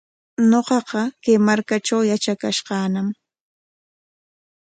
[0.49, 3.07] Ñuqaqa kay markatraw yatrakash kaañam.